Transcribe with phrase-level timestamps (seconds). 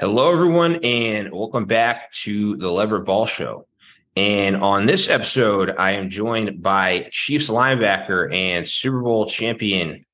[0.00, 3.66] Hello, everyone, and welcome back to the Leverett Ball Show.
[4.16, 10.06] And on this episode, I am joined by Chiefs linebacker and Super Bowl champion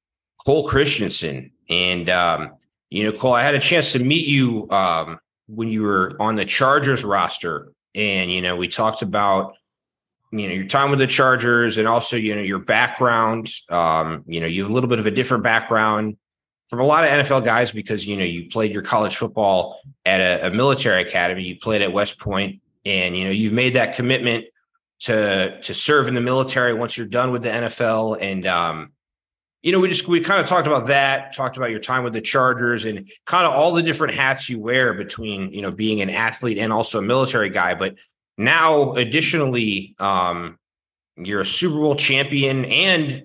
[0.44, 1.52] Cole Christiansen.
[1.70, 2.56] And, um,
[2.90, 6.34] you know, Cole, I had a chance to meet you um, when you were on
[6.34, 7.72] the Chargers roster.
[7.94, 9.54] And, you know, we talked about,
[10.32, 13.52] you know, your time with the Chargers and also, you know, your background.
[13.68, 16.16] Um, you know, you have a little bit of a different background
[16.68, 20.20] from a lot of NFL guys because you know you played your college football at
[20.20, 23.94] a, a, military academy, you played at West Point, and you know you've made that
[23.94, 24.46] commitment
[25.00, 28.18] to to serve in the military once you're done with the NFL.
[28.20, 28.92] And um,
[29.62, 32.12] you know we just we kind of talked about that, talked about your time with
[32.12, 36.00] the Chargers, and kind of all the different hats you wear between you know being
[36.00, 37.74] an athlete and also a military guy.
[37.74, 37.94] But
[38.38, 40.58] now, additionally, um,
[41.16, 43.24] you're a Super Bowl champion and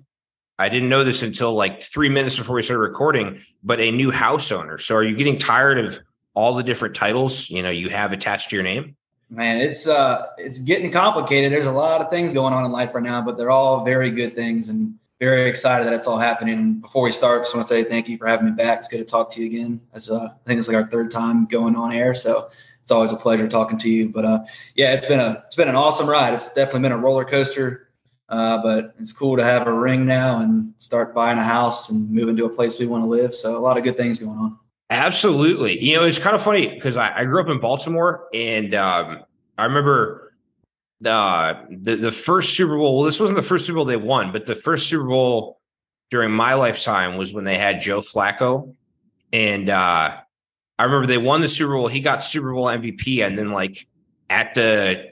[0.61, 4.11] I didn't know this until like three minutes before we started recording, but a new
[4.11, 4.77] house owner.
[4.77, 5.99] So are you getting tired of
[6.35, 8.95] all the different titles you know you have attached to your name?
[9.29, 11.51] Man, it's uh it's getting complicated.
[11.51, 14.11] There's a lot of things going on in life right now, but they're all very
[14.11, 16.59] good things and very excited that it's all happening.
[16.59, 18.79] And before we start, just want to say thank you for having me back.
[18.79, 19.81] It's good to talk to you again.
[19.93, 22.51] As uh, I think it's like our third time going on air, so
[22.83, 24.09] it's always a pleasure talking to you.
[24.09, 24.43] But uh,
[24.75, 26.35] yeah, it's been a it's been an awesome ride.
[26.35, 27.87] It's definitely been a roller coaster
[28.31, 32.09] uh, but it's cool to have a ring now and start buying a house and
[32.09, 33.35] moving to a place we want to live.
[33.35, 34.57] So a lot of good things going on.
[34.89, 35.81] Absolutely.
[35.83, 39.23] You know, it's kind of funny because I, I, grew up in Baltimore and um,
[39.57, 40.33] I remember
[41.01, 42.97] the, the the first Super Bowl.
[42.97, 45.59] Well, this wasn't the first Super Bowl they won, but the first Super Bowl
[46.09, 48.75] during my lifetime was when they had Joe Flacco.
[49.33, 50.17] And uh,
[50.77, 51.88] I remember they won the Super Bowl.
[51.88, 53.25] He got Super Bowl MVP.
[53.25, 53.88] And then, like,
[54.29, 55.11] at the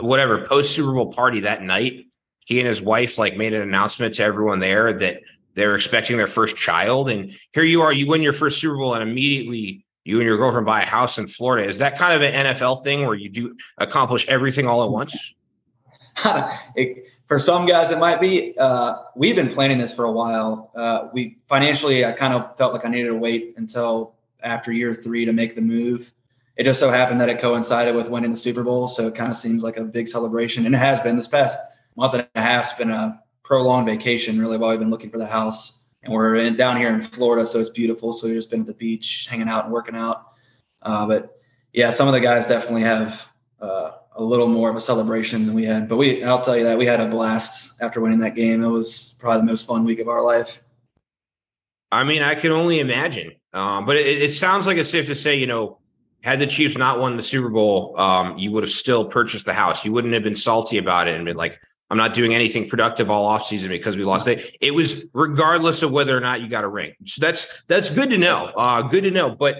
[0.00, 2.06] whatever post Super Bowl party that night,
[2.50, 5.20] he and his wife like made an announcement to everyone there that
[5.54, 7.08] they're expecting their first child.
[7.08, 10.36] And here you are, you win your first Super Bowl, and immediately you and your
[10.36, 11.68] girlfriend buy a house in Florida.
[11.68, 15.16] Is that kind of an NFL thing where you do accomplish everything all at once?
[16.74, 18.58] it, for some guys, it might be.
[18.58, 20.72] Uh, we've been planning this for a while.
[20.74, 24.92] Uh, we financially, I kind of felt like I needed to wait until after year
[24.92, 26.10] three to make the move.
[26.56, 29.30] It just so happened that it coincided with winning the Super Bowl, so it kind
[29.30, 31.56] of seems like a big celebration, and it has been this past
[31.96, 35.26] month and a half's been a prolonged vacation, really, while we've been looking for the
[35.26, 35.84] house.
[36.02, 38.12] And we're in, down here in Florida, so it's beautiful.
[38.12, 40.28] So we've just been at the beach, hanging out and working out.
[40.82, 41.38] Uh, but
[41.72, 43.28] yeah, some of the guys definitely have
[43.60, 45.88] uh, a little more of a celebration than we had.
[45.88, 48.62] But we, I'll tell you that we had a blast after winning that game.
[48.62, 50.62] It was probably the most fun week of our life.
[51.92, 53.32] I mean, I can only imagine.
[53.52, 55.78] Um, but it, it, sounds like it's safe to say, you know,
[56.22, 59.54] had the Chiefs not won the Super Bowl, um, you would have still purchased the
[59.54, 59.84] house.
[59.84, 63.10] You wouldn't have been salty about it and been like, I'm not doing anything productive
[63.10, 64.56] all offseason because we lost it.
[64.60, 66.94] It was regardless of whether or not you got a ring.
[67.04, 68.52] So that's that's good to know.
[68.56, 69.34] Uh, good to know.
[69.34, 69.56] But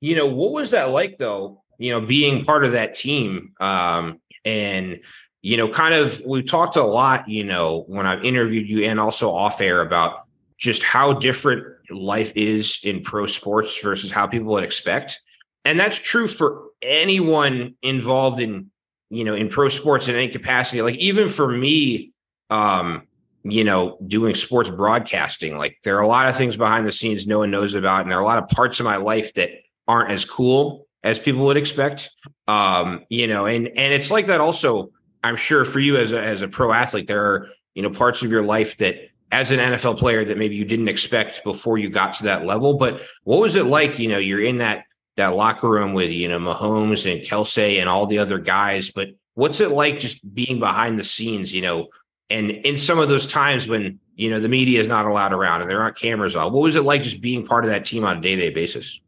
[0.00, 1.62] you know, what was that like though?
[1.78, 5.00] You know, being part of that team, um, and
[5.40, 7.28] you know, kind of we've talked a lot.
[7.28, 10.24] You know, when I've interviewed you and also off air about
[10.58, 15.20] just how different life is in pro sports versus how people would expect,
[15.64, 18.70] and that's true for anyone involved in
[19.10, 20.82] you know, in pro sports in any capacity.
[20.82, 22.12] Like even for me,
[22.48, 23.02] um,
[23.42, 27.26] you know, doing sports broadcasting, like there are a lot of things behind the scenes
[27.26, 29.50] no one knows about, and there are a lot of parts of my life that
[29.88, 32.10] aren't as cool as people would expect.
[32.46, 34.92] Um, you know, and and it's like that also.
[35.22, 38.22] I'm sure for you as a as a pro athlete, there are you know parts
[38.22, 38.96] of your life that
[39.32, 42.74] as an NFL player that maybe you didn't expect before you got to that level.
[42.74, 43.98] But what was it like?
[43.98, 44.84] You know, you're in that
[45.20, 48.90] that locker room with you know Mahomes and Kelce and all the other guys.
[48.90, 51.54] But what's it like just being behind the scenes?
[51.54, 51.88] You know,
[52.28, 55.62] and in some of those times when you know the media is not allowed around
[55.62, 58.04] and there aren't cameras on, what was it like just being part of that team
[58.04, 59.00] on a day to day basis?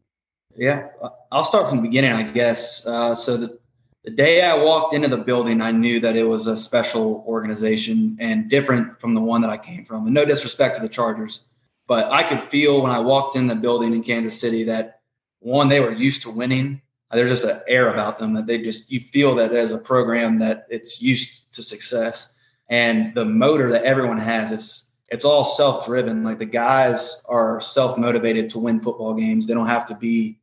[0.56, 0.89] Yeah,
[1.31, 2.87] I'll start from the beginning, I guess.
[2.87, 3.59] Uh, so the
[4.05, 8.16] the day I walked into the building, I knew that it was a special organization
[8.19, 10.07] and different from the one that I came from.
[10.07, 11.45] And no disrespect to the Chargers,
[11.86, 15.02] but I could feel when I walked in the building in Kansas City that
[15.42, 16.80] one, they were used to winning.
[17.10, 20.39] There's just an air about them that they just you feel that as a program
[20.39, 22.39] that it's used to success.
[22.71, 26.24] And the motor that everyone has, it's it's all self-driven.
[26.24, 29.47] Like the guys are self-motivated to win football games.
[29.47, 30.39] They don't have to be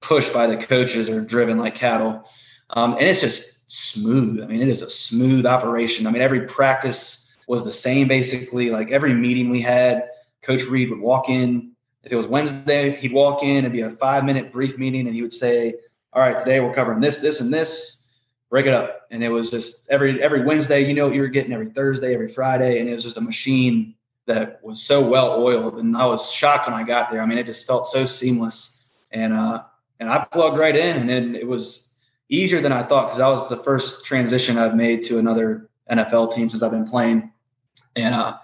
[0.00, 2.24] pushed by the coaches or driven like cattle.
[2.70, 4.40] Um, and it's just smooth.
[4.40, 6.06] I mean, it is a smooth operation.
[6.06, 8.70] I mean, every practice was the same basically.
[8.70, 10.08] Like every meeting we had,
[10.42, 11.72] Coach Reid would walk in,
[12.04, 15.14] if it was Wednesday, he'd walk in, it'd be a five minute brief meeting, and
[15.14, 15.74] he would say,
[16.12, 18.08] All right, today we're covering this, this, and this.
[18.50, 19.02] Break it up.
[19.10, 22.14] And it was just every every Wednesday, you know what you were getting every Thursday,
[22.14, 23.94] every Friday, and it was just a machine
[24.26, 25.78] that was so well oiled.
[25.80, 27.20] And I was shocked when I got there.
[27.20, 28.84] I mean, it just felt so seamless.
[29.10, 29.64] And uh,
[30.00, 31.94] and I plugged right in, and then it was
[32.28, 36.34] easier than I thought because that was the first transition I've made to another NFL
[36.34, 37.32] team since I've been playing,
[37.96, 38.38] and uh,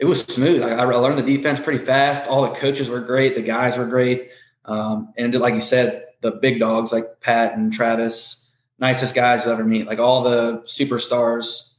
[0.00, 0.62] it was smooth.
[0.62, 2.26] I, I, learned the defense pretty fast.
[2.26, 3.34] All the coaches were great.
[3.34, 4.30] The guys were great.
[4.64, 9.52] Um, and like you said, the big dogs like Pat and Travis, nicest guys you
[9.52, 9.86] ever meet.
[9.86, 11.74] Like all the superstars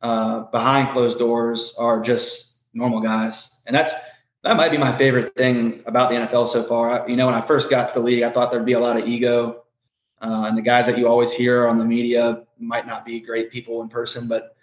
[0.00, 3.60] uh, behind closed doors are just normal guys.
[3.66, 3.92] And that's
[4.42, 6.90] that might be my favorite thing about the NFL so far.
[6.90, 8.80] I, you know, when I first got to the league, I thought there'd be a
[8.80, 9.64] lot of ego.
[10.20, 13.50] Uh, and the guys that you always hear on the media might not be great
[13.50, 14.55] people in person, but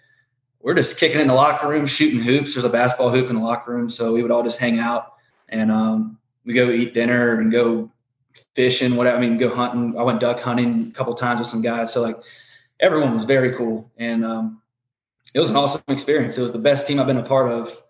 [0.63, 2.53] we're just kicking in the locker room, shooting hoops.
[2.53, 5.13] There's a basketball hoop in the locker room, so we would all just hang out
[5.49, 7.91] and um, we go eat dinner and go
[8.55, 9.17] fishing, whatever.
[9.17, 9.97] I mean, go hunting.
[9.97, 11.91] I went duck hunting a couple times with some guys.
[11.93, 12.17] So like
[12.79, 14.61] everyone was very cool, and um,
[15.33, 16.37] it was an awesome experience.
[16.37, 17.81] It was the best team I've been a part of,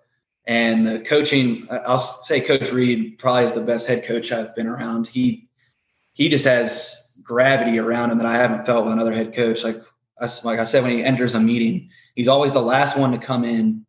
[0.46, 1.68] and the coaching.
[1.70, 5.08] I'll say Coach Reid probably is the best head coach I've been around.
[5.08, 5.48] He
[6.14, 9.64] he just has gravity around him that I haven't felt with another head coach.
[9.64, 9.82] Like
[10.20, 13.18] I, like I said, when he enters a meeting He's always the last one to
[13.18, 13.86] come in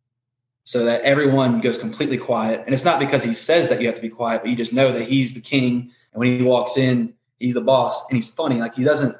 [0.63, 2.63] so that everyone goes completely quiet.
[2.65, 4.73] And it's not because he says that you have to be quiet, but you just
[4.73, 5.91] know that he's the king.
[6.11, 8.55] And when he walks in, he's the boss and he's funny.
[8.55, 9.15] Like he doesn't,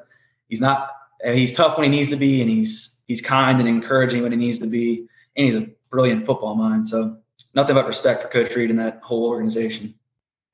[0.49, 0.91] he's not,
[1.23, 4.37] he's tough when he needs to be and he's, he's kind and encouraging when he
[4.37, 5.07] needs to be.
[5.37, 6.87] And he's a brilliant football mind.
[6.87, 7.15] So
[7.53, 9.93] nothing but respect for Coach Reid and that whole organization.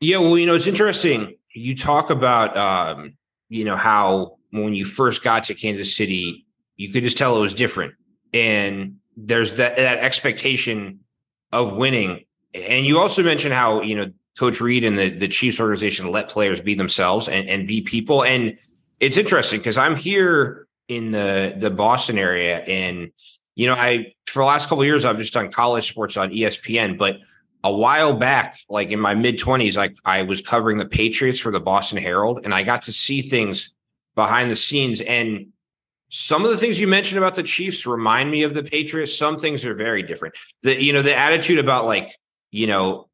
[0.01, 0.18] Yeah.
[0.18, 1.38] Well, you know, it's interesting.
[1.53, 3.13] You talk about, um,
[3.48, 6.45] you know, how when you first got to Kansas City,
[6.75, 7.94] you could just tell it was different
[8.33, 11.00] and there's that that expectation
[11.51, 12.25] of winning.
[12.54, 16.30] And you also mentioned how you know Coach Reid and the the Chiefs organization let
[16.30, 18.24] players be themselves and, and be people.
[18.24, 18.57] And
[19.00, 23.12] it's interesting because I'm here in the the Boston area, and
[23.56, 26.98] you know I for the last couple years I've just done college sports on ESPN,
[26.98, 27.18] but
[27.63, 31.51] a while back, like in my mid 20s, like I was covering the Patriots for
[31.51, 33.74] the Boston Herald, and I got to see things
[34.16, 35.01] behind the scenes.
[35.01, 35.48] And
[36.13, 39.18] some of the things you mentioned about the Chiefs remind me of the Patriots.
[39.18, 40.36] Some things are very different.
[40.62, 42.10] The you know the attitude about like
[42.52, 43.08] you know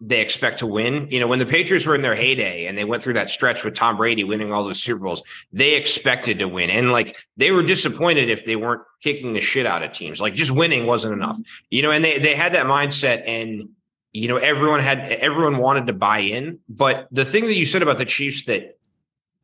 [0.00, 1.08] they expect to win.
[1.10, 3.64] You know when the Patriots were in their heyday and they went through that stretch
[3.64, 7.50] with Tom Brady winning all those Super Bowls, they expected to win and like they
[7.50, 10.20] were disappointed if they weren't kicking the shit out of teams.
[10.20, 11.38] Like just winning wasn't enough.
[11.70, 13.70] You know, and they they had that mindset and
[14.12, 16.60] you know everyone had everyone wanted to buy in.
[16.68, 18.78] But the thing that you said about the Chiefs that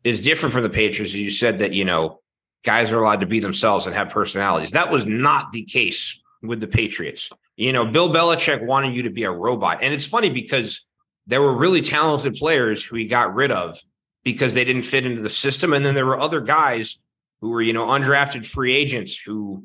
[0.05, 2.21] is different from the Patriots, you said that you know
[2.65, 4.73] guys are allowed to be themselves and have personalities.
[4.73, 7.31] That was not the case with the Patriots.
[7.57, 9.83] You know, Bill Belichick wanted you to be a robot.
[9.83, 10.85] And it's funny because
[11.27, 13.79] there were really talented players who he got rid of
[14.25, 15.73] because they didn't fit into the system.
[15.73, 16.97] And then there were other guys
[17.41, 19.65] who were, you know, undrafted free agents who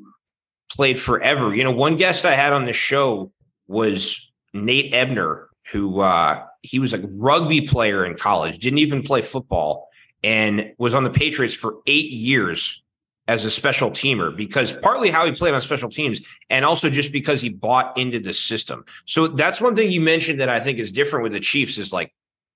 [0.70, 1.54] played forever.
[1.54, 3.32] You know, one guest I had on the show
[3.66, 9.22] was Nate Ebner, who uh, he was a rugby player in college, didn't even play
[9.22, 9.88] football,
[10.22, 12.82] and was on the Patriots for eight years
[13.28, 17.10] as a special teamer because partly how he played on special teams and also just
[17.10, 18.84] because he bought into the system.
[19.04, 21.92] So that's one thing you mentioned that I think is different with the Chiefs is
[21.92, 22.14] like,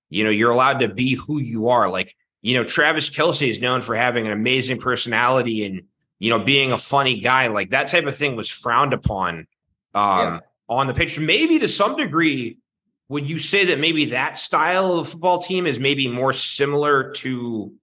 [0.09, 1.89] you know, you're allowed to be who you are.
[1.89, 5.83] Like, you know, Travis Kelce is known for having an amazing personality and,
[6.19, 7.47] you know, being a funny guy.
[7.47, 9.47] Like that type of thing was frowned upon
[9.93, 10.39] um, yeah.
[10.69, 11.19] on the pitch.
[11.19, 12.57] Maybe to some degree,
[13.09, 17.73] would you say that maybe that style of football team is maybe more similar to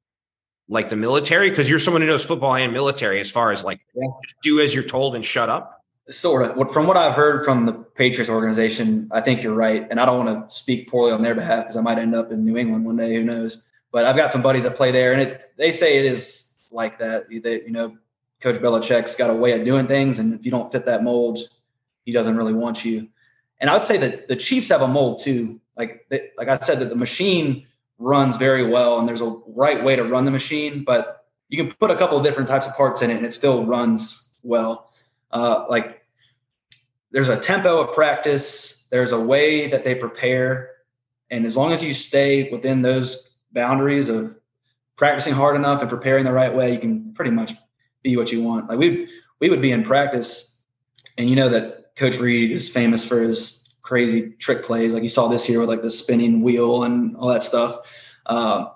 [0.69, 1.51] like the military?
[1.51, 3.81] Because you're someone who knows football and military as far as like
[4.43, 5.85] do as you're told and shut up.
[6.09, 6.73] Sort of.
[6.73, 9.87] From what I've heard from the Patriots organization, I think you're right.
[9.91, 12.33] And I don't want to speak poorly on their behalf because I might end up
[12.33, 13.15] in New England one day.
[13.15, 13.67] Who knows?
[13.93, 16.99] But I've got some buddies that play there, and it they say it is like
[16.99, 17.25] that.
[17.29, 17.97] They, you know,
[18.41, 21.39] Coach Belichick's got a way of doing things, and if you don't fit that mold,
[22.05, 23.09] he doesn't really want you.
[23.61, 25.61] And I would say that the Chiefs have a mold too.
[25.77, 27.67] Like they, like I said, that the machine
[27.99, 31.73] runs very well and there's a right way to run the machine, but you can
[31.81, 34.91] put a couple of different types of parts in it and it still runs well.
[35.31, 36.05] Uh, like
[37.11, 40.71] there's a tempo of practice, there's a way that they prepare.
[41.31, 44.37] And as long as you stay within those boundaries of
[44.97, 47.55] practicing hard enough and preparing the right way, you can pretty much
[48.03, 48.69] be what you want.
[48.69, 49.09] Like we
[49.41, 50.61] we would be in practice,
[51.17, 55.09] and you know that Coach Reid is famous for his crazy trick plays like you
[55.09, 57.81] saw this year with like the spinning wheel and all that stuff.
[58.27, 58.67] Uh,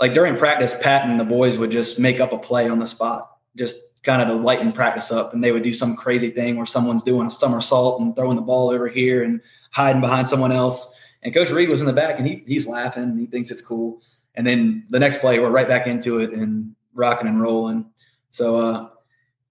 [0.00, 2.86] like during practice, Pat and the boys would just make up a play on the
[2.86, 5.34] spot, just kind of to lighten practice up.
[5.34, 8.42] And they would do some crazy thing where someone's doing a somersault and throwing the
[8.42, 10.98] ball over here and hiding behind someone else.
[11.22, 13.02] And Coach Reid was in the back and he, he's laughing.
[13.02, 14.00] And he thinks it's cool.
[14.36, 17.90] And then the next play, we're right back into it and rocking and rolling.
[18.30, 18.88] So uh,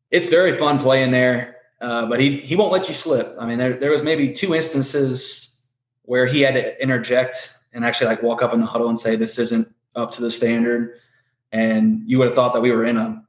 [0.09, 1.50] it's very fun playing there.
[1.81, 3.35] Uh, but he he won't let you slip.
[3.39, 5.59] I mean, there there was maybe two instances
[6.03, 9.15] where he had to interject and actually like walk up in the huddle and say,
[9.15, 10.99] "This isn't up to the standard.
[11.51, 13.23] And you would have thought that we were in a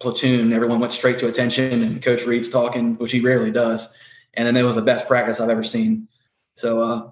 [0.00, 0.52] platoon.
[0.52, 3.94] Everyone went straight to attention, and Coach Reid's talking, which he rarely does.
[4.34, 6.08] And then it was the best practice I've ever seen.
[6.56, 7.10] So, uh,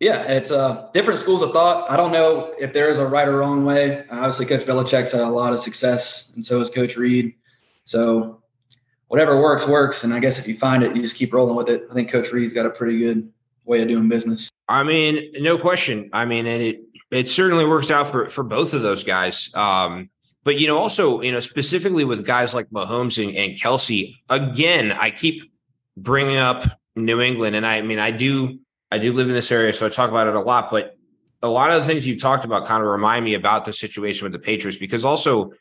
[0.00, 1.90] yeah, it's uh, different schools of thought.
[1.90, 4.04] I don't know if there is a right or wrong way.
[4.10, 7.34] Obviously, Coach Belichick's had a lot of success, and so has Coach Reid.
[7.84, 8.42] So,
[9.08, 10.04] whatever works, works.
[10.04, 11.86] And I guess if you find it, you just keep rolling with it.
[11.90, 13.30] I think Coach Reid's got a pretty good
[13.64, 14.48] way of doing business.
[14.68, 16.10] I mean, no question.
[16.12, 19.50] I mean, and it it certainly works out for for both of those guys.
[19.54, 20.10] Um,
[20.44, 24.14] but you know, also you know, specifically with guys like Mahomes and, and Kelce.
[24.28, 25.52] Again, I keep
[25.96, 26.64] bringing up
[26.96, 28.58] New England, and I, I mean, I do
[28.90, 30.70] I do live in this area, so I talk about it a lot.
[30.70, 30.96] But
[31.42, 34.24] a lot of the things you talked about kind of remind me about the situation
[34.24, 35.52] with the Patriots because also,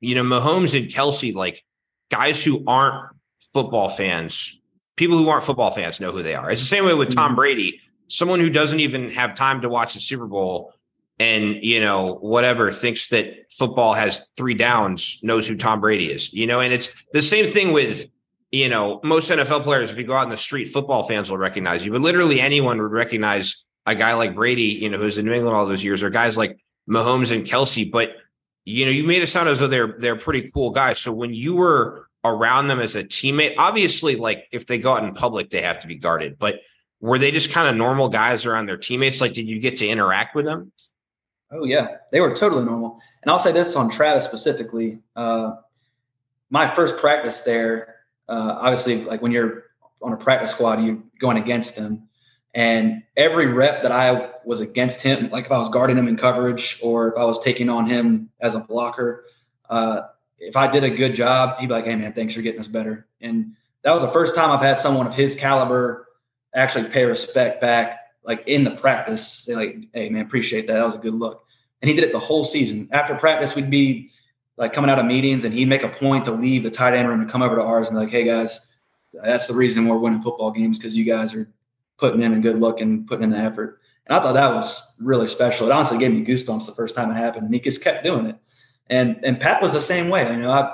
[0.00, 1.62] you know, Mahomes and Kelce like
[2.10, 4.60] guys who aren't football fans,
[4.96, 6.50] people who aren't football fans know who they are.
[6.50, 7.36] It's the same way with Tom mm-hmm.
[7.36, 7.80] Brady.
[8.08, 10.72] Someone who doesn't even have time to watch the Super Bowl
[11.18, 16.32] and you know whatever thinks that football has three downs knows who Tom Brady is.
[16.32, 18.06] You know, and it's the same thing with
[18.50, 19.90] you know most NFL players.
[19.90, 22.80] If you go out in the street, football fans will recognize you, but literally anyone
[22.80, 26.02] would recognize a guy like Brady, you know, who's in New England all those years,
[26.02, 27.90] or guys like Mahomes and Kelce.
[27.90, 28.10] But
[28.68, 30.98] you know, you made it sound as though they're they're pretty cool guys.
[30.98, 35.04] So when you were around them as a teammate, obviously, like if they go out
[35.04, 36.38] in public, they have to be guarded.
[36.38, 36.60] But
[37.00, 39.20] were they just kind of normal guys around their teammates?
[39.20, 40.72] Like, did you get to interact with them?
[41.50, 43.00] Oh yeah, they were totally normal.
[43.22, 44.98] And I'll say this on Travis specifically.
[45.16, 45.56] Uh,
[46.50, 47.96] my first practice there,
[48.28, 49.64] uh, obviously, like when you're
[50.02, 52.07] on a practice squad, you're going against them.
[52.54, 56.16] And every rep that I was against him, like if I was guarding him in
[56.16, 59.24] coverage or if I was taking on him as a blocker,
[59.68, 60.02] uh,
[60.38, 62.68] if I did a good job, he'd be like, "Hey man, thanks for getting us
[62.68, 66.08] better." And that was the first time I've had someone of his caliber
[66.54, 70.74] actually pay respect back like in the practice, they like, hey man, appreciate that.
[70.74, 71.44] That was a good look.
[71.80, 72.88] And he did it the whole season.
[72.92, 74.10] After practice, we'd be
[74.58, 77.08] like coming out of meetings and he'd make a point to leave the tight end
[77.08, 78.70] room and come over to ours and be like, hey guys,
[79.14, 81.48] that's the reason we're winning football games because you guys are
[81.98, 83.80] putting in a good look and putting in the effort.
[84.06, 85.66] And I thought that was really special.
[85.66, 87.44] It honestly gave me goosebumps the first time it happened.
[87.44, 88.36] And he just kept doing it.
[88.88, 90.30] And and Pat was the same way.
[90.30, 90.72] You know, I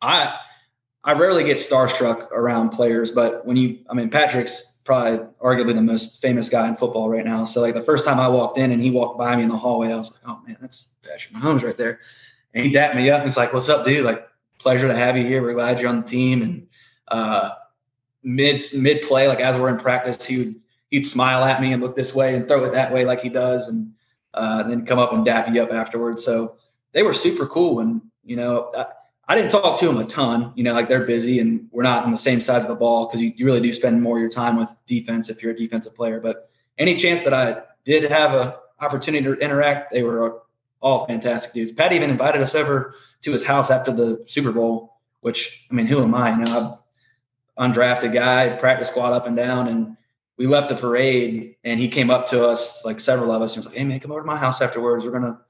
[0.00, 0.38] I
[1.04, 5.82] I rarely get starstruck around players, but when you I mean Patrick's probably arguably the
[5.82, 7.44] most famous guy in football right now.
[7.44, 9.56] So like the first time I walked in and he walked by me in the
[9.56, 12.00] hallway, I was like, oh man, that's Patrick Mahomes right there.
[12.54, 14.04] And he dapped me up and he's like, what's up, dude?
[14.04, 14.26] Like,
[14.58, 15.42] pleasure to have you here.
[15.42, 16.42] We're glad you're on the team.
[16.42, 16.66] And
[17.08, 17.50] uh,
[18.28, 21.82] mid mid play, like as we're in practice, he would he'd smile at me and
[21.82, 23.92] look this way and throw it that way like he does, and
[24.34, 26.22] uh, then come up and dap you up afterwards.
[26.22, 26.56] So
[26.92, 27.80] they were super cool.
[27.80, 28.72] And you know,
[29.26, 32.04] I didn't talk to them a ton, you know, like they're busy and we're not
[32.04, 34.20] on the same sides of the ball because you, you, really do spend more of
[34.20, 36.20] your time with defense if you're a defensive player.
[36.20, 40.42] But any chance that I did have a opportunity to interact, they were
[40.80, 41.72] all fantastic dudes.
[41.72, 45.86] Pat even invited us over to his house after the Super Bowl, which I mean,
[45.86, 46.30] who am I?
[46.30, 46.78] You know,
[47.58, 49.96] undrafted guy, practice squad up and down, and
[50.36, 53.64] we left the parade and he came up to us, like several of us, and
[53.64, 55.04] was like, "Hey man, come over to my house afterwards.
[55.04, 55.40] We're gonna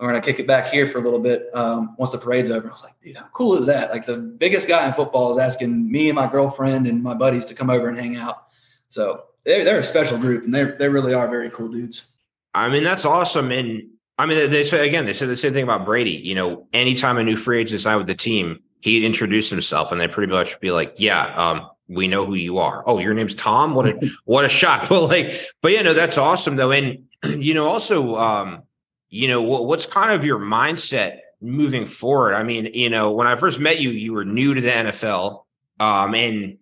[0.00, 2.66] we're gonna kick it back here for a little bit um, once the parade's over.
[2.66, 3.90] I was like, dude, how cool is that?
[3.90, 7.44] Like the biggest guy in football is asking me and my girlfriend and my buddies
[7.46, 8.46] to come over and hang out.
[8.88, 12.06] So they're they're a special group and they they really are very cool dudes.
[12.54, 13.52] I mean, that's awesome.
[13.52, 16.12] And I mean, they say again, they said the same thing about Brady.
[16.12, 20.00] You know, anytime a new free agent signed with the team, he'd introduce himself and
[20.00, 22.82] they'd pretty much be like, yeah, um, we know who you are.
[22.86, 23.74] Oh, your name's Tom.
[23.74, 24.80] What a what a shock.
[24.88, 26.72] But like, but yeah, no, that's awesome though.
[26.72, 28.62] And you know, also, um,
[29.08, 32.34] you know, what's kind of your mindset moving forward?
[32.34, 35.44] I mean, you know, when I first met you, you were new to the NFL.
[35.80, 36.58] Um, and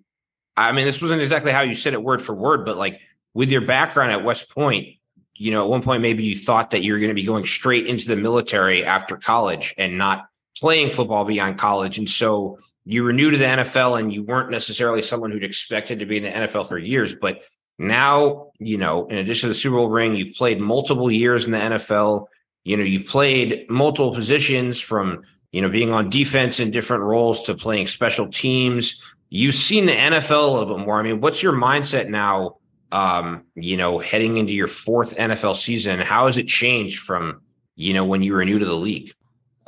[0.56, 3.00] I mean, this wasn't exactly how you said it word for word, but like
[3.34, 4.96] with your background at West Point,
[5.34, 7.46] you know, at one point maybe you thought that you were going to be going
[7.46, 10.26] straight into the military after college and not
[10.58, 11.98] playing football beyond college.
[11.98, 15.98] And so you were new to the NFL and you weren't necessarily someone who'd expected
[16.00, 17.42] to be in the NFL for years, but
[17.80, 21.52] now, you know, in addition to the Super Bowl ring, you've played multiple years in
[21.52, 22.26] the NFL
[22.68, 25.22] you know, you've played multiple positions from,
[25.52, 29.02] you know, being on defense in different roles to playing special teams.
[29.30, 31.00] You've seen the NFL a little bit more.
[31.00, 32.56] I mean, what's your mindset now?
[32.92, 37.40] Um, you know, heading into your fourth NFL season, how has it changed from,
[37.74, 39.12] you know, when you were new to the league?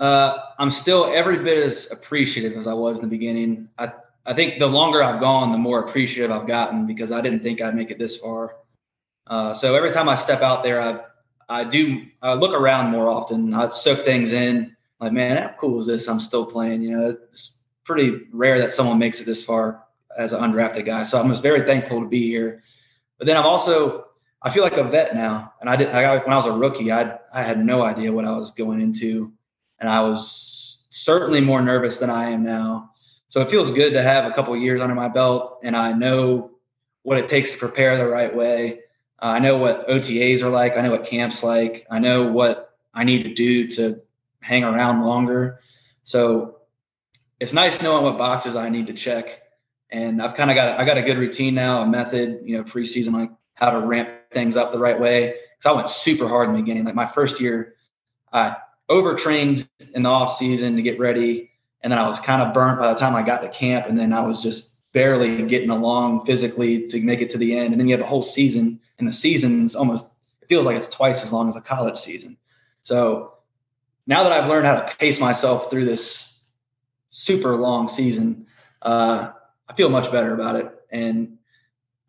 [0.01, 3.69] Uh, I'm still every bit as appreciative as I was in the beginning.
[3.79, 3.93] I,
[4.25, 7.61] I think the longer I've gone, the more appreciative I've gotten because I didn't think
[7.61, 8.57] I'd make it this far.
[9.27, 11.01] Uh, so every time I step out there, I
[11.51, 13.53] I do I look around more often.
[13.53, 14.75] I soak things in.
[15.01, 16.09] Like, man, how cool is this?
[16.09, 16.83] I'm still playing.
[16.83, 19.85] You know, it's pretty rare that someone makes it this far
[20.17, 21.05] as an undrafted guy.
[21.05, 22.63] So I'm just very thankful to be here.
[23.19, 24.07] But then I'm also
[24.43, 25.53] I feel like a vet now.
[25.61, 28.25] And I did I, when I was a rookie, I I had no idea what
[28.25, 29.33] I was going into,
[29.81, 32.93] and I was certainly more nervous than I am now.
[33.29, 36.51] So it feels good to have a couple years under my belt, and I know
[37.03, 38.81] what it takes to prepare the right way.
[39.23, 40.77] Uh, I know what OTAs are like.
[40.77, 41.87] I know what camps like.
[41.91, 44.03] I know what I need to do to
[44.41, 45.61] hang around longer.
[46.05, 46.59] So
[47.39, 49.43] it's nice knowing what boxes I need to check.
[49.91, 52.65] And I've kind of got I got a good routine now, a method, you know,
[52.65, 55.35] preseason like how to ramp things up the right way.
[55.57, 56.85] Because I went super hard in the beginning.
[56.85, 57.75] Like my first year,
[58.33, 58.57] I
[58.91, 61.51] overtrained in the off season to get ready,
[61.83, 63.97] and then I was kind of burnt by the time I got to camp, and
[63.97, 67.73] then I was just barely getting along physically to make it to the end.
[67.73, 70.89] And then you have a whole season, and the season's almost it feels like it's
[70.89, 72.37] twice as long as a college season.
[72.83, 73.35] So
[74.07, 76.51] now that I've learned how to pace myself through this
[77.11, 78.47] super long season,
[78.83, 79.33] uh,
[79.69, 81.39] I feel much better about it, and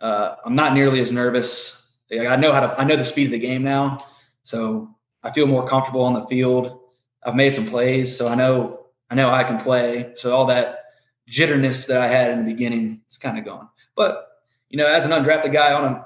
[0.01, 1.77] uh, I'm not nearly as nervous.
[2.11, 2.79] I know how to.
[2.79, 3.99] I know the speed of the game now,
[4.43, 6.79] so I feel more comfortable on the field.
[7.23, 10.11] I've made some plays, so I know I know I can play.
[10.15, 10.85] So all that
[11.27, 13.69] jitterness that I had in the beginning is kind of gone.
[13.95, 14.27] But
[14.69, 16.05] you know, as an undrafted guy on a,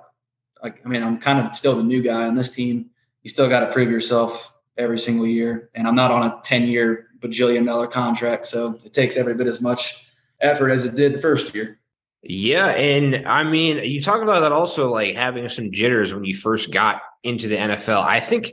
[0.64, 2.90] like, I mean, I'm kind of still the new guy on this team.
[3.22, 6.68] You still got to prove yourself every single year, and I'm not on a 10
[6.68, 10.08] year bajillion dollar contract, so it takes every bit as much
[10.42, 11.80] effort as it did the first year.
[12.24, 16.36] Yeah, and I mean, you talk about that also, like having some jitters when you
[16.36, 18.04] first got into the NFL.
[18.04, 18.52] I think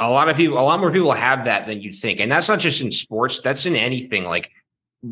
[0.00, 2.48] a lot of people, a lot more people have that than you'd think, and that's
[2.48, 4.24] not just in sports; that's in anything.
[4.24, 4.50] Like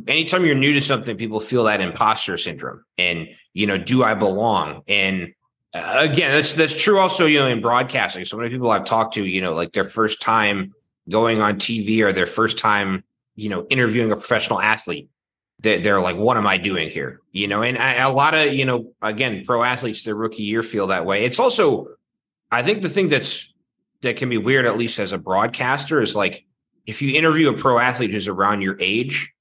[0.07, 4.15] anytime you're new to something, people feel that imposter syndrome, and you know, do I
[4.15, 4.83] belong?
[4.89, 5.35] And
[5.75, 7.27] uh, again, that's that's true also.
[7.27, 10.23] You know, in broadcasting, so many people I've talked to, you know, like their first
[10.23, 10.73] time
[11.09, 13.05] going on TV or their first time,
[13.37, 15.09] you know, interviewing a professional athlete.
[15.61, 17.21] They're, they're like, what am I doing here?
[17.33, 20.89] You know, and a lot of, you know, again, pro athletes, their rookie year feel
[20.89, 21.25] that way.
[21.25, 21.89] It's also,
[22.51, 23.53] I think the thing that's,
[24.03, 26.45] that can be weird, at least as a broadcaster, is like
[26.87, 29.33] if you interview a pro athlete who's around your age,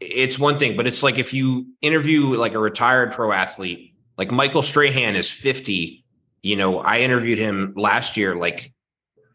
[0.00, 4.30] it's one thing, but it's like if you interview like a retired pro athlete, like
[4.30, 6.04] Michael Strahan is 50,
[6.42, 8.36] you know, I interviewed him last year.
[8.36, 8.72] Like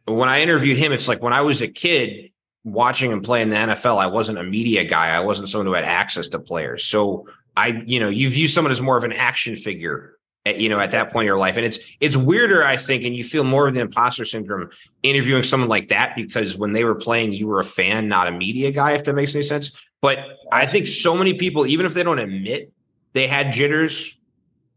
[0.05, 2.31] when I interviewed him, it's like when I was a kid
[2.63, 5.09] watching him play in the NFL, I wasn't a media guy.
[5.09, 6.83] I wasn't someone who had access to players.
[6.83, 10.69] So I, you know, you view someone as more of an action figure at, you
[10.69, 11.57] know, at that point in your life.
[11.57, 14.69] And it's it's weirder, I think, and you feel more of the imposter syndrome
[15.03, 18.31] interviewing someone like that because when they were playing, you were a fan, not a
[18.31, 19.71] media guy, if that makes any sense.
[20.01, 20.19] But
[20.51, 22.71] I think so many people, even if they don't admit
[23.13, 24.17] they had jitters,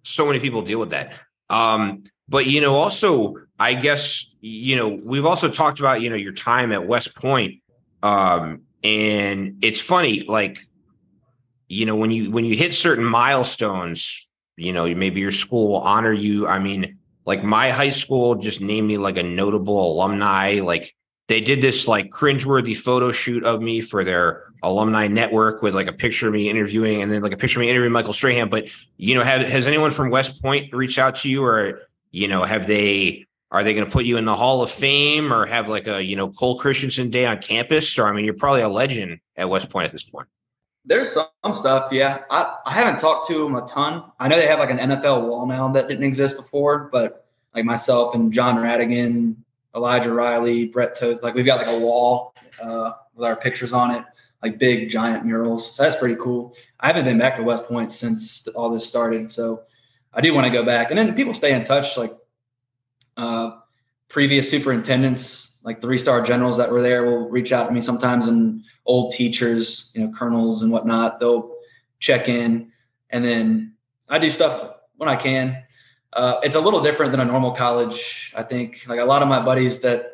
[0.03, 1.15] so many people deal with that.
[1.49, 6.17] Um, but you know, also, I guess, you know, we've also talked about, you know,
[6.17, 7.63] your time at West Point.
[8.03, 10.59] Um, and it's funny, like,
[11.69, 14.24] you know, when you when you hit certain milestones,
[14.57, 16.47] you know, maybe your school will honor you.
[16.47, 20.61] I mean, like my high school just named me like a notable alumni.
[20.63, 20.95] Like
[21.29, 25.87] they did this like cringeworthy photo shoot of me for their alumni network with like
[25.87, 28.49] a picture of me interviewing and then like a picture of me interviewing Michael Strahan.
[28.49, 32.29] But you know, have has anyone from West Point reached out to you or you
[32.29, 35.47] know, have they are they going to put you in the Hall of Fame or
[35.47, 37.99] have like a, you know, Cole Christiansen day on campus?
[37.99, 40.29] Or I mean, you're probably a legend at West Point at this point.
[40.85, 42.25] There's some stuff, yeah.
[42.31, 44.05] I, I haven't talked to them a ton.
[44.21, 47.65] I know they have like an NFL wall now that didn't exist before, but like
[47.65, 49.37] myself and Jon Rhattigan,
[49.75, 53.93] Elijah Riley, Brett Toth, like we've got like a wall uh, with our pictures on
[53.93, 54.05] it,
[54.43, 55.75] like big giant murals.
[55.75, 56.55] So that's pretty cool.
[56.81, 59.63] I haven't been back to West Point since all this started, so
[60.13, 60.91] I do want to go back.
[60.91, 62.15] And then people stay in touch, like
[63.17, 63.59] uh,
[64.09, 68.29] previous superintendents, like three star generals that were there, will reach out to me sometimes,
[68.29, 71.19] and old teachers, you know, colonels and whatnot.
[71.19, 71.57] They'll
[71.99, 72.71] check in,
[73.11, 73.75] and then
[74.09, 75.63] I do stuff when I can.
[76.13, 78.33] Uh, it's a little different than a normal college.
[78.37, 80.13] I think like a lot of my buddies that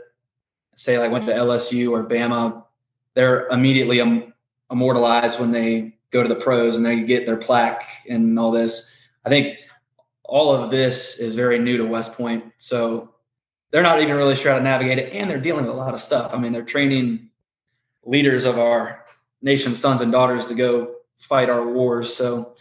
[0.76, 2.64] say like went to LSU or Bama,
[3.14, 4.00] they're immediately
[4.70, 8.96] immortalized when they go to the pros and they get their plaque and all this.
[9.26, 9.58] I think
[10.24, 12.44] all of this is very new to West Point.
[12.58, 13.14] So
[13.70, 15.12] they're not even really sure how to navigate it.
[15.12, 16.32] And they're dealing with a lot of stuff.
[16.34, 17.30] I mean, they're training
[18.04, 19.04] leaders of our
[19.42, 22.14] nation's sons and daughters to go fight our wars.
[22.14, 22.54] So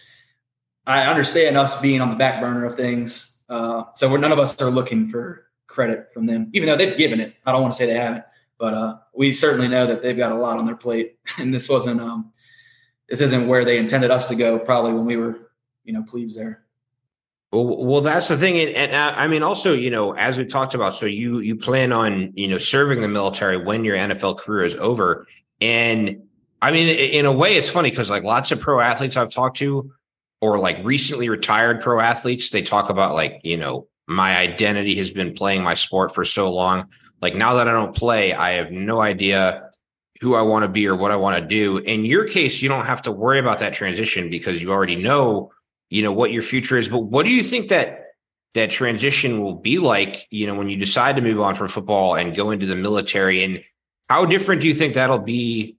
[0.86, 3.38] I understand us being on the back burner of things.
[3.50, 7.20] Uh, so none of us are looking for credit from them, even though they've given
[7.20, 7.36] it.
[7.46, 8.26] I don't want to say they haven't,
[8.58, 11.18] but uh, we certainly know that they've got a lot on their plate.
[11.40, 12.32] And this wasn't, um,
[13.08, 15.52] this isn't where they intended us to go probably when we were,
[15.84, 16.64] you know, plebes there.
[17.52, 20.76] Well, that's the thing, and, and uh, I mean, also, you know, as we talked
[20.76, 24.66] about, so you you plan on you know serving the military when your NFL career
[24.66, 25.26] is over,
[25.60, 26.22] and
[26.62, 29.58] I mean, in a way, it's funny because like lots of pro athletes I've talked
[29.58, 29.92] to,
[30.42, 35.10] or like recently retired pro athletes, they talk about like you know my identity has
[35.10, 36.90] been playing my sport for so long.
[37.20, 39.70] Like now that I don't play, I have no idea
[40.22, 41.78] who I want to be or what I want to do.
[41.78, 45.52] In your case, you don't have to worry about that transition because you already know,
[45.90, 46.88] you know, what your future is.
[46.88, 48.06] But what do you think that
[48.54, 52.16] that transition will be like, you know, when you decide to move on from football
[52.16, 53.44] and go into the military?
[53.44, 53.64] And
[54.08, 55.78] how different do you think that'll be,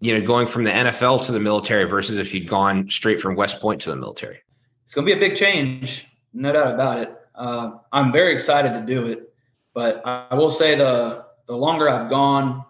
[0.00, 3.34] you know, going from the NFL to the military versus if you'd gone straight from
[3.34, 4.40] West Point to the military?
[4.84, 7.14] It's going to be a big change, no doubt about it.
[7.34, 9.32] Uh, I'm very excited to do it,
[9.74, 12.64] but I will say the the longer I've gone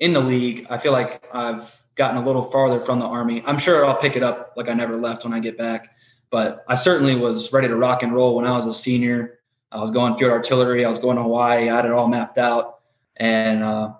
[0.00, 3.42] in the league, I feel like I've gotten a little farther from the Army.
[3.46, 5.96] I'm sure I'll pick it up like I never left when I get back.
[6.30, 9.40] But I certainly was ready to rock and roll when I was a senior.
[9.70, 10.84] I was going field artillery.
[10.84, 11.68] I was going to Hawaii.
[11.68, 12.80] I had it all mapped out.
[13.16, 13.94] And uh,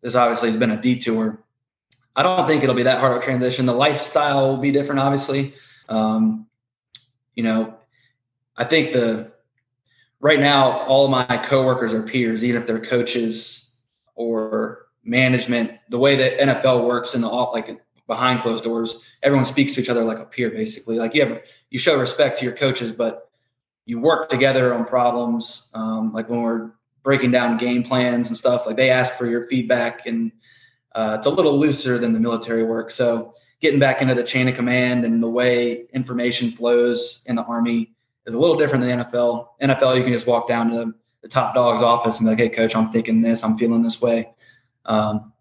[0.00, 1.42] this obviously has been a detour.
[2.16, 3.66] I don't think it'll be that hard of a transition.
[3.66, 5.54] The lifestyle will be different, obviously.
[5.88, 6.46] Um,
[7.34, 7.78] you know,
[8.56, 9.32] I think the
[10.20, 13.76] right now all of my coworkers are peers, even if they're coaches
[14.14, 15.72] or management.
[15.88, 19.80] The way that NFL works in the off, like behind closed doors, everyone speaks to
[19.80, 20.98] each other like a peer, basically.
[20.98, 23.30] Like you have you show respect to your coaches, but
[23.84, 25.70] you work together on problems.
[25.74, 26.70] Um, like when we're
[27.02, 30.32] breaking down game plans and stuff, like they ask for your feedback, and
[30.94, 32.90] uh, it's a little looser than the military work.
[32.90, 37.44] So getting back into the chain of command and the way information flows in the
[37.44, 37.94] army
[38.26, 39.48] is a little different than NFL.
[39.62, 42.48] NFL, you can just walk down to the top dog's office and be like, "Hey,
[42.48, 43.42] coach, I'm thinking this.
[43.42, 44.30] I'm feeling this way."
[44.88, 45.32] Um,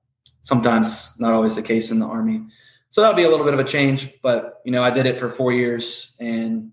[0.44, 2.44] sometimes not always the case in the army.
[2.92, 5.20] So that'll be a little bit of a change, but you know, I did it
[5.20, 6.72] for four years and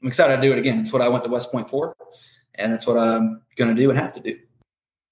[0.00, 0.78] I'm excited to do it again.
[0.80, 1.96] It's what I went to West Point for,
[2.54, 4.38] and it's what I'm going to do and have to do.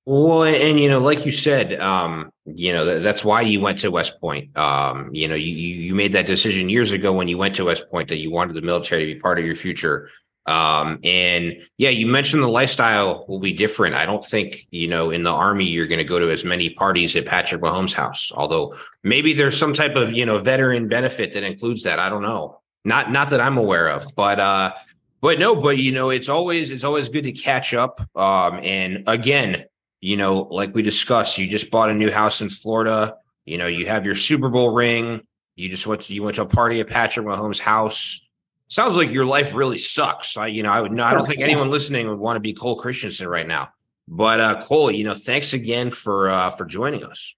[0.08, 3.90] Well, and you know, like you said, um, you know, that's why you went to
[3.90, 4.56] West Point.
[4.56, 7.90] Um, you know, you you made that decision years ago when you went to West
[7.90, 10.08] Point that you wanted the military to be part of your future.
[10.46, 13.96] Um, and yeah, you mentioned the lifestyle will be different.
[13.96, 16.70] I don't think, you know, in the army, you're going to go to as many
[16.70, 21.32] parties at Patrick Mahomes' house, although maybe there's some type of, you know, veteran benefit
[21.32, 21.98] that includes that.
[21.98, 22.60] I don't know.
[22.84, 24.72] Not, not that I'm aware of, but, uh,
[25.20, 28.00] but no, but you know, it's always, it's always good to catch up.
[28.14, 29.64] Um, and again,
[30.00, 33.16] you know, like we discussed, you just bought a new house in Florida.
[33.44, 35.22] You know, you have your Super Bowl ring.
[35.56, 38.20] You just went to, you went to a party at Patrick Mahomes' house
[38.68, 40.36] sounds like your life really sucks.
[40.36, 42.52] I, you know, I would, no, I don't think anyone listening would want to be
[42.52, 43.70] Cole Christiansen right now.
[44.08, 47.34] But uh, Cole, you know, thanks again for uh, for joining us.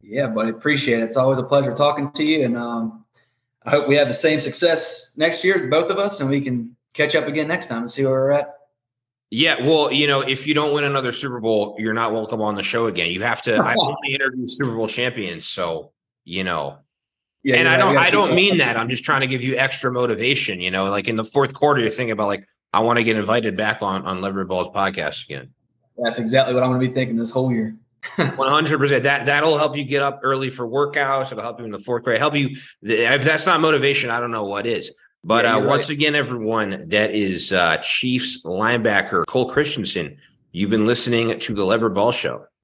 [0.00, 1.04] Yeah, buddy, appreciate it.
[1.04, 3.04] It's always a pleasure talking to you, and um,
[3.64, 6.76] I hope we have the same success next year, both of us, and we can
[6.92, 8.54] catch up again next time and see where we're at.
[9.30, 12.54] Yeah, well, you know, if you don't win another Super Bowl, you're not welcome on
[12.54, 13.10] the show again.
[13.10, 13.56] You have to.
[13.56, 15.90] I only interview Super Bowl champions, so
[16.24, 16.78] you know
[17.44, 18.76] yeah, and I don't I don't mean that.
[18.76, 20.60] I'm just trying to give you extra motivation.
[20.60, 23.16] You know, like in the fourth quarter, you're thinking about like I want to get
[23.16, 25.50] invited back on on Leverett Balls podcast again.
[25.98, 27.76] That's exactly what I'm going to be thinking this whole year.
[28.16, 28.78] 100.
[28.78, 31.32] percent That that'll help you get up early for workouts.
[31.32, 32.18] It'll help you in the fourth grade.
[32.18, 32.56] Help you.
[32.82, 34.92] If that's not motivation, I don't know what is.
[35.22, 40.18] But yeah, uh, once again, everyone, that is uh, Chiefs linebacker Cole Christiansen.
[40.52, 42.46] You've been listening to the Leverett Ball Show.